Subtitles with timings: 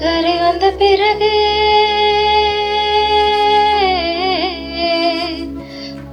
[0.00, 1.30] கரை வந்த பிறகு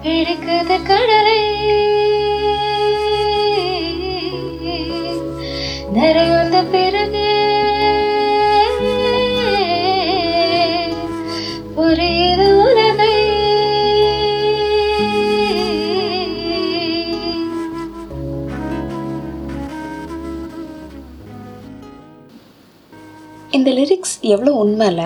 [0.04, 1.40] பிடிக்குது கடலை.
[5.96, 7.21] நிறை வந்த பிறகு
[24.22, 25.06] எவ்வளோ உண்மை இல்லை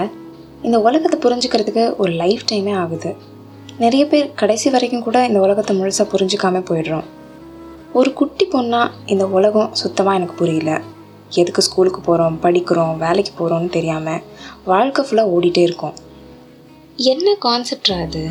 [0.61, 3.15] இந்த உலகத்தை புரிஞ்சுக்கிறதுக்கு ஒரு லைஃப் டைமே ஆகுது.
[3.77, 7.03] நிறைய பேர் கடைசி வரைக்கும் கூட இந்த உலகத்தை முழுசாக புரிஞ்சிக்காமல் போயிடுறோம்.
[7.93, 10.81] ஒரு குட்டி பொண்ணாக இந்த உலகம் சுத்தமாக எனக்கு புரியல.
[11.29, 14.23] எதுக்கு ஸ்கூலுக்கு போகிறோம் படிக்கிறோம் வேலைக்கு போகிறோம்னு தெரியாமல்
[14.63, 15.95] வாழ்க்கை ஃபுல்லாக ஓடிட்டே இருக்கோம்.
[16.97, 18.23] என்ன கான்செப்டா அது?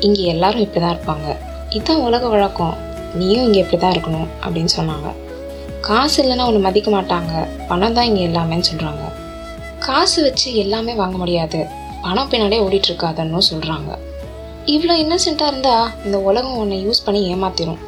[0.00, 1.36] இங்கே எல்லாரும் இப்படி தான் இருப்பாங்க.
[1.70, 2.74] இதுதான் உலக வழக்கம்.
[3.14, 5.10] நீயும் இங்கே இப்படி தான் இருக்கணும் அப்படின்னு சொன்னாங்க.
[5.80, 7.32] காசு இல்லைன்னா ஒன்று மதிக்க மாட்டாங்க.
[7.68, 9.04] பணம் தான் இங்கே எல்லாமேன்னு சொல்கிறாங்க
[9.88, 11.60] காசு வச்சு எல்லாமே வாங்க முடியாது.
[12.04, 13.90] பணம் பின்னாடியே ஓடிட்டு இருக்காதுன்னு சொல்கிறாங்க
[14.74, 17.82] இவ்வளோ இன்னசென்ட்டாக இருந்தால் இந்த உலகம் உன்னை யூஸ் பண்ணி ஏமாத்திரும்.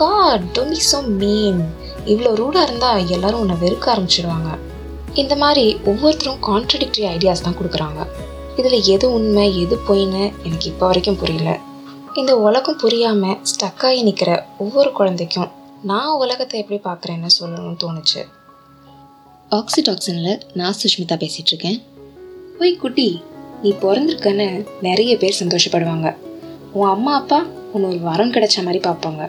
[0.00, 1.60] God don't be so mean
[2.12, 4.50] இவ்வளோ ரூடாக இருந்தால் எல்லாரும் உன்னை வெறுக்க ஆரம்பிச்சிடுவாங்க
[5.20, 8.00] இந்த மாதிரி ஒவ்வொருத்தரும் கான்ட்ரடிக்டரி ஐடியாஸ் தான் கொடுக்குறாங்க.
[8.60, 11.50] இதில் எது உண்மை எது பொய்ன்னு எனக்கு இப்போ வரைக்கும் புரியல.
[12.20, 14.30] இந்த உலகம் புரியாமல் ஸ்டக்காகி நிற்கிற
[14.64, 15.50] ஒவ்வொரு குழந்தைக்கும்
[15.90, 18.22] நான் உலகத்தை எப்படி பார்க்குறேன்னு சொல்லணும்னு தோணுச்சு.
[19.56, 21.78] ஆக்சிடாக்சனில் நான் சுஷ்மிதா பேசிகிட்டு இருக்கேன்
[22.60, 23.06] ஓய் குட்டி
[23.62, 24.46] நீ பிறந்திருக்கன்னு
[24.86, 26.08] நிறைய பேர் சந்தோஷப்படுவாங்க.
[26.72, 27.38] உன் அம்மா அப்பா
[27.72, 29.22] உன்னை ஒரு வரம் கிடைச்ச மாதிரி பார்ப்பாங்க.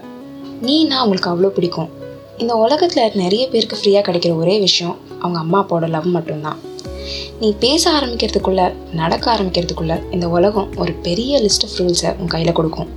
[0.67, 1.89] நீனா அவங்களுக்கு அவ்வளோ பிடிக்கும்?
[2.37, 6.59] இந்த உலகத்தில் நிறைய பேருக்கு ஃப்ரீயாக கிடைக்கிற ஒரே விஷயம் அவங்க அம்மா அப்பாவோட லவ் மட்டும்தான்.
[7.41, 8.61] நீ பேச ஆரம்பிக்கிறதுக்குள்ள
[9.01, 12.89] நடக்க ஆரம்பிக்கிறதுக்குள்ள இந்த உலகம் ஒரு பெரிய லிஸ்ட் ஆஃப் ரூல்ஸை உன் கையில் கொடுக்கும்.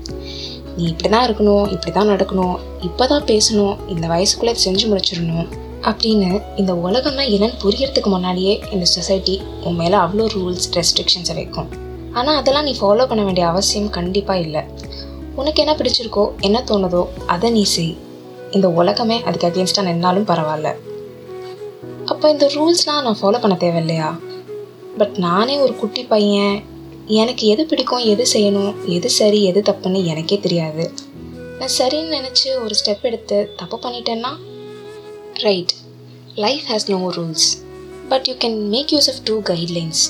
[0.77, 2.57] நீ இப்படி தான் இருக்கணும் இப்படி தான் நடக்கணும்
[2.89, 5.51] இப்போ தான் பேசணும் இந்த வயசுக்குள்ளே செஞ்சு முடிச்சிடணும்.
[5.89, 11.69] அப்படின்னு இந்த உலகம்னா என்னன்னு புரியறதுக்கு முன்னாடியே இந்த சொசைட்டி உன் மேலே அவ்வளோ ரூல்ஸ் ரெஸ்ட்ரிக்ஷன்ஸை வைக்கும்.
[12.13, 14.63] ஆனால் அதெல்லாம் நீ ஃபாலோ பண்ண வேண்டிய அவசியம் கண்டிப்பாக இல்லை.
[15.35, 17.95] உனக்கு என்ன பிடிச்சிருக்கோ என்ன தோணுதோ அதை நீ செய்.
[18.51, 20.71] இந்த உலகமே அதுக்கு அகேன்ஸ்டாக நின்னாலும் பரவாயில்ல.
[22.05, 24.11] அப்போ இந்த ரூல்ஸ்லாம் நான் ஃபாலோ பண்ண தேவையில்லையா?
[24.99, 26.57] பட் நானே ஒரு குட்டி பையன்.
[27.21, 30.85] எனக்கு எது பிடிக்கும் எது செய்யணும் எது சரி எது தப்புன்னு எனக்கே தெரியாது.
[31.59, 34.33] நான் சரின்னு நினச்சி ஒரு ஸ்டெப் எடுத்து தப்பு பண்ணிட்டேன்னா
[35.43, 35.73] right
[36.35, 37.47] life has no rules
[38.09, 40.03] but you can make use of two guidelines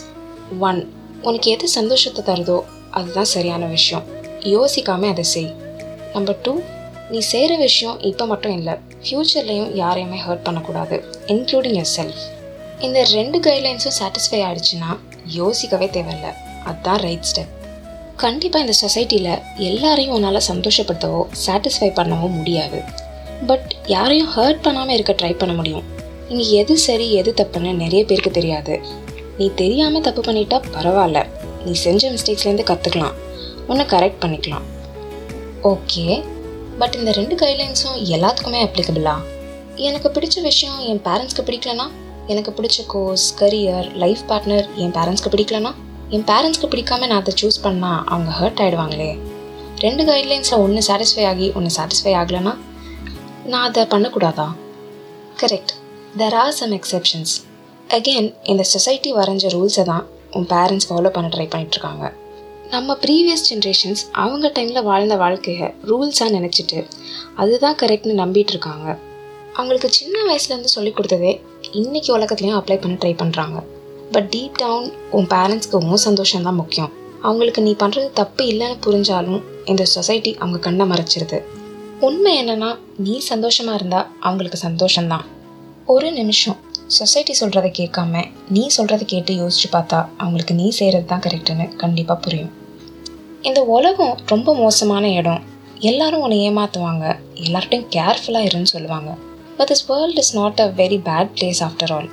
[0.58, 0.92] one
[1.22, 4.04] உனக்கு எது சந்தோஷத்தை தருதோ அதுதான் சரியான விஷயம்.
[4.40, 5.54] யோசிக்காமல் அதை செய்.
[6.12, 6.60] நம்பர் டூ
[7.10, 8.74] நீ செய்கிற விஷயம் இப்போ மட்டும் இல்லை
[9.04, 12.22] ஃப்யூச்சர்லேயும் யாரையுமே ஹர்ட் பண்ணக்கூடாது இன்க்ளூடிங் யர் செல்ஃப்
[12.80, 16.34] இந்த ரெண்டு கைட்லைன்ஸும் சாட்டிஸ்ஃபை ஆகிடுச்சுன்னா யோசிக்கவே தேவையில்ல.
[16.64, 17.52] அதுதான் ரைட் ஸ்டெப்
[18.16, 22.84] கண்டிப்பாக இந்த சொசைட்டியில் எல்லாரையும் உன்னால் சந்தோஷப்படுத்தவோ சாட்டிஸ்ஃபை பண்ணவோ முடியாது.
[23.46, 25.86] பட் யாரையும் ஹர்ட் பண்ணாமல் இருக்க ட்ரை பண்ண முடியும்.
[26.28, 28.74] இங்கே எது சரி எது தப்புன்னு நிறைய பேருக்கு தெரியாது.
[29.38, 31.20] நீ தெரியாமல் தப்பு பண்ணிட்டா பரவாயில்ல.
[31.64, 33.16] நீ செஞ்ச மிஸ்டேக்ஸ்லேருந்து கற்றுக்கலாம்
[33.66, 34.64] உன்னை கரெக்ட் பண்ணிக்கலாம்.
[35.72, 36.06] ஓகே
[36.78, 39.16] பட் இந்த ரெண்டு கைட்லைன்ஸும் எல்லாத்துக்குமே அப்ளிகபிளா
[39.88, 41.86] எனக்கு பிடிச்ச விஷயம் என் பேரண்ட்ஸ்க்கு பிடிக்கலனா?
[42.26, 45.72] எனக்கு பிடிச்ச கோர்ஸ் கரியர் லைஃப் பார்ட்னர் என் பேரண்ட்ஸ்க்கு பிடிக்கலனா?
[46.08, 49.10] என் பேரண்ட்ஸ்க்கு பிடிக்காம நான் அதை சூஸ் பண்ணால் அவங்க ஹர்ட் ஆகிடுவாங்களே
[49.78, 52.54] ரெண்டு கைட்லைன்ஸில் ஒன்று சாட்டிஸ்ஃபை ஆகி ஒன்று சாட்டிஸ்ஃபை ஆகலைன்னா?
[53.52, 54.46] நான் அதை பண்ணக்கூடாதா?
[55.40, 55.72] Correct
[56.20, 57.32] there are some exceptions
[57.96, 62.04] again இந்த சொசைட்டி வரைஞ்ச ரூல்ஸை தான் உன் பேரண்ட்ஸ் ஃபாலோ பண்ண ட்ரை பண்ணிகிட்ருக்காங்க
[62.70, 66.78] நம்ம ப்ரீவியஸ் ஜென்ரேஷன்ஸ் அவங்க டைமில் வாழ்ந்த வாழ்க்கையை ரூல்ஸாக நினச்சிட்டு
[67.34, 68.86] அதுதான் கரெக்ட்னு நம்பிட்டு இருக்காங்க
[69.54, 71.32] அவங்களுக்கு சின்ன வயசுலேருந்து சொல்லி கொடுத்ததே
[71.72, 73.58] இன்னைக்கு உலகத்துலேயும் அப்ளை பண்ண ட்ரை பண்ணுறாங்க
[74.12, 76.92] பட் டீப் டவுன் உன் பேரண்ட்ஸ்க்கு உன் சந்தோஷம் தான் முக்கியம்.
[77.22, 81.38] அவங்களுக்கு நீ பண்ணுறது தப்பு இல்லைன்னு புரிஞ்சாலும் இந்த சொசைட்டி அவங்க கண்ணை மறைச்சிருது.
[82.06, 82.68] உண்மை என்னன்னா
[83.04, 85.24] நீ சந்தோஷமாக இருந்தால் அவங்களுக்கு சந்தோஷம்தான்.
[85.92, 86.58] ஒரு நிமிஷம்
[86.96, 88.22] சொசைட்டி சொல்கிறத கேட்காம
[88.54, 92.52] நீ சொல்கிறத கேட்டு யோசிச்சு பார்த்தா அவங்களுக்கு நீ செய்கிறது தான் கரெக்டுன்னு கண்டிப்பாக புரியும்.
[93.48, 95.40] இந்த உலகம் ரொம்ப மோசமான இடம்.
[95.90, 97.06] எல்லாரும் உன்னை ஏமாற்றுவாங்க
[97.46, 99.10] எல்லார்ட்டையும் கேர்ஃபுல்லாக இருன்னு சொல்லுவாங்க.
[99.58, 102.10] But this world is not a very bad place after all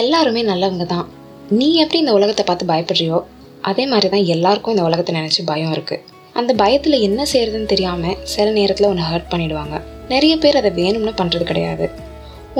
[0.00, 1.06] எல்லாருமே நல்லவங்க தான்
[1.58, 3.20] நீ எப்படி இந்த உலகத்தை பார்த்து பயப்படுறியோ
[3.70, 6.02] அதே மாதிரி தான் எல்லாருக்கும் இந்த உலகத்தை நினச்சி பயம் இருக்குது
[6.40, 9.76] அந்த பயத்தில் என்ன செய்யறதுன்னு தெரியாமல் சில நேரத்தில் உன்னை ஹர்ட் பண்ணிடுவாங்க.
[10.12, 11.86] நிறைய பேர் அதை வேணும்னு பண்ணுறது கிடையாது.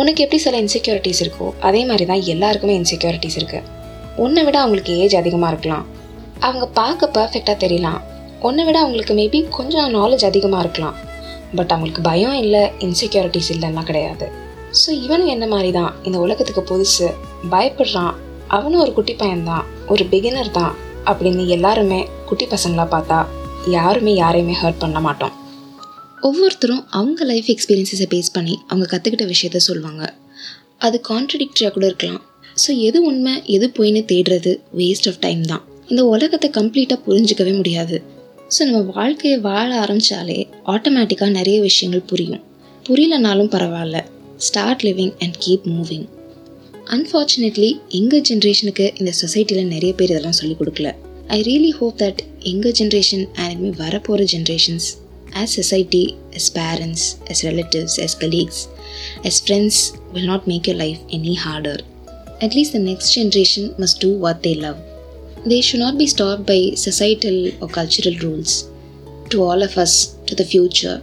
[0.00, 3.68] உனக்கு எப்படி சில இன்செக்யூரிட்டிஸ் இருக்கோ அதே மாதிரி தான் எல்லாருக்குமே இன்செக்யூரிட்டிஸ் இருக்குது
[4.24, 5.84] உன்னை விட அவங்களுக்கு ஏஜ் அதிகமாக இருக்கலாம்.
[6.46, 8.00] அவங்க பார்க்க பர்ஃபெக்டாக தெரியலாம்.
[8.48, 10.96] உன்னை விட அவங்களுக்கு மேபி கொஞ்சம் நாலேஜ் அதிகமாக இருக்கலாம்.
[11.56, 14.26] பட் அவங்களுக்கு பயம் இல்லை இன்செக்யூரிட்டிஸ் இல்லைன்னா கிடையாது.
[14.80, 17.08] ஸோ இவனும் என்ன மாதிரி தான் இந்த உலகத்துக்கு புதுசு.
[17.54, 18.14] பயப்படுறான்.
[18.56, 19.66] அவனும் ஒரு குட்டி பையன்தான்.
[19.92, 20.72] ஒரு பிகினர் தான்.
[21.10, 23.18] அப்படின்னு எல்லாருமே குட்டி பசங்களாக பார்த்தா
[23.68, 25.32] யாருமே யாரையுமே ஹர்ட் பண்ண மாட்டோம்.
[26.20, 30.14] ஒவ்வொருத்தரும் அவங்க லைஃப் எக்ஸ்பீரியன்ஸஸை பேஸ் பண்ணி அவங்க கற்றுக்கிட்ட விஷயத்த சொல்லுவாங்க.
[30.78, 32.22] அது கான்ட்ரடிக்டரியாக கூட இருக்கலாம்.
[32.66, 35.64] ஸோ எது உண்மை எது பொய்ன்னு தேடுறது வேஸ்ட் ஆஃப் டைம் தான்.
[35.88, 38.02] இந்த உலகத்தை கம்ப்ளீட்டாக புரிஞ்சிக்கவே முடியாது.
[38.58, 42.42] ஸோ நம்ம வாழ்க்கையை வாழ ஆரம்பித்தாலே ஆட்டோமேட்டிக்காக நிறைய விஷயங்கள் புரியும்.
[42.88, 44.04] புரியலனாலும் பரவாயில்ல.
[44.36, 46.08] Start living and keep moving
[46.86, 50.94] unfortunately எங்கள் ஜென்ரேஷனுக்கு இந்த சொசைட்டியில் நிறைய பேர் இதெல்லாம் சொல்லிக் கொடுக்கல.
[51.37, 52.21] ஐ ரியலி ஹோப் தட்
[52.51, 54.87] எங்கள் ஜென்ரேஷன் அண்ட் இனிமேல் வரப்போகிற generations
[55.35, 56.03] as society,
[56.33, 58.67] as parents, as relatives, as colleagues,
[59.25, 59.77] as friends
[60.13, 61.77] will not make your life any harder.
[62.41, 64.79] At least the next generation must do what they love.
[65.45, 68.53] They should not be stopped by societal or cultural rules.
[69.29, 69.95] To all of us,
[70.27, 70.95] to the future,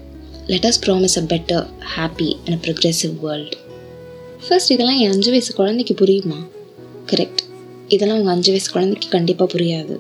[0.48, 1.60] let us promise a better,
[1.96, 3.52] happy, and a progressive world.
[4.44, 6.38] First இதெல்லாம் என் அஞ்சு வயசு குழந்தைக்கு புரியுமா
[7.10, 7.42] correct
[7.88, 9.94] இதெல்லாம் உங்கள் அஞ்சு வயசு குழந்தைக்கு கண்டிப்பாக புரியாது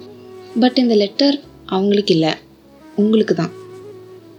[0.59, 2.33] பட் இந்த லெட்டர் அவங்களுக்கு இல்லை.
[2.95, 3.53] உங்களுக்கு தான்.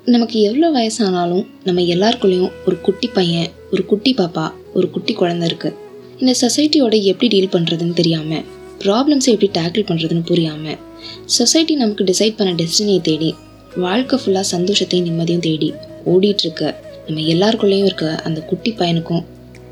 [0.04, 5.76] நமக்கு எவ்வளோ வயசானாலும் நம்ம எல்லாருக்குள்ளேயும் ஒரு குட்டி பையன் ஒரு குட்டி பாப்பா ஒரு குட்டி குழந்த இருக்குது
[6.18, 8.44] இந்த சொசைட்டியோட எப்படி டீல் பண்ணுறதுன்னு தெரியாமல்
[8.84, 10.78] ப்ராப்ளம்ஸை எப்படி டேக்கிள் பண்ணுறதுன்னு புரியாமல்
[11.26, 13.34] சொசைட்டி நமக்கு டிசைட் பண்ண டெஸ்டினியை தேடி
[13.76, 15.72] வாழ்க்கை ஃபுல்லாக சந்தோஷத்தையும் நிம்மதியும் தேடி
[16.06, 16.74] ஓடிட்டுருக்க
[17.06, 19.24] நம்ம எல்லாருக்குள்ளேயும் இருக்க அந்த குட்டி பையனுக்கும்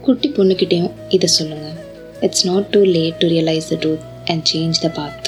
[0.03, 1.79] குட்டி பொண்ணுக்கிட்டேயும் இதை சொல்லுங்கள்
[2.21, 5.26] it's not too late to realise the truth and change the path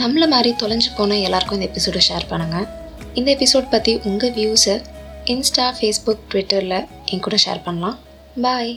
[0.00, 2.66] நம்மள மாதிரி தொலைஞ்சு போன எல்லாருக்கும் இந்த எபிசோடை ஷேர் பண்ணுங்கள்
[3.14, 4.76] இந்த எபிசோட் பற்றி உங்கள் வியூஸை
[5.24, 7.98] இன்ஸ்டா ஃபேஸ்புக் ட்விட்டரில் என் கூட ஷேர் பண்ணலாம்.
[8.42, 8.72] பாய்